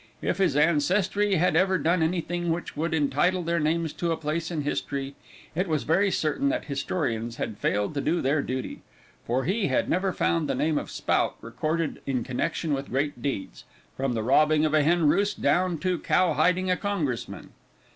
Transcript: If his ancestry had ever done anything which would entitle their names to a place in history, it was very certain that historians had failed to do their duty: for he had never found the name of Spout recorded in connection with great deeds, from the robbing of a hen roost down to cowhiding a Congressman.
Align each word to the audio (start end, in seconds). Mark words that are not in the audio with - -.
If 0.19 0.39
his 0.39 0.55
ancestry 0.55 1.35
had 1.35 1.55
ever 1.55 1.77
done 1.77 2.01
anything 2.01 2.49
which 2.49 2.75
would 2.75 2.91
entitle 2.91 3.43
their 3.43 3.59
names 3.59 3.93
to 3.93 4.11
a 4.11 4.17
place 4.17 4.49
in 4.49 4.63
history, 4.63 5.13
it 5.53 5.67
was 5.67 5.83
very 5.83 6.09
certain 6.09 6.49
that 6.49 6.65
historians 6.65 7.35
had 7.35 7.59
failed 7.59 7.93
to 7.93 8.01
do 8.01 8.19
their 8.19 8.41
duty: 8.41 8.81
for 9.27 9.43
he 9.43 9.67
had 9.67 9.87
never 9.91 10.11
found 10.11 10.49
the 10.49 10.55
name 10.55 10.79
of 10.79 10.89
Spout 10.89 11.35
recorded 11.39 12.01
in 12.07 12.23
connection 12.23 12.73
with 12.73 12.89
great 12.89 13.21
deeds, 13.21 13.63
from 13.95 14.13
the 14.15 14.23
robbing 14.23 14.65
of 14.65 14.73
a 14.73 14.81
hen 14.81 15.07
roost 15.07 15.39
down 15.39 15.77
to 15.77 15.99
cowhiding 15.99 16.71
a 16.71 16.77
Congressman. 16.77 17.51